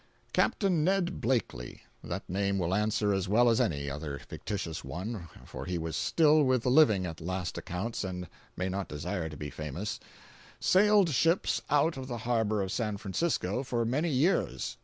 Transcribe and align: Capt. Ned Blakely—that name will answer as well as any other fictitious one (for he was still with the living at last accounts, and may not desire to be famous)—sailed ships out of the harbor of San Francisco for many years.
Capt. 0.33 0.63
Ned 0.63 1.21
Blakely—that 1.21 2.27
name 2.27 2.57
will 2.57 2.73
answer 2.73 3.13
as 3.13 3.29
well 3.29 3.51
as 3.51 3.61
any 3.61 3.87
other 3.87 4.17
fictitious 4.17 4.83
one 4.83 5.29
(for 5.45 5.65
he 5.67 5.77
was 5.77 5.95
still 5.95 6.41
with 6.41 6.63
the 6.63 6.71
living 6.71 7.05
at 7.05 7.21
last 7.21 7.55
accounts, 7.55 8.03
and 8.03 8.27
may 8.57 8.67
not 8.67 8.89
desire 8.89 9.29
to 9.29 9.37
be 9.37 9.51
famous)—sailed 9.51 11.11
ships 11.11 11.61
out 11.69 11.97
of 11.97 12.07
the 12.07 12.17
harbor 12.17 12.63
of 12.63 12.71
San 12.71 12.97
Francisco 12.97 13.61
for 13.61 13.85
many 13.85 14.09
years. 14.09 14.75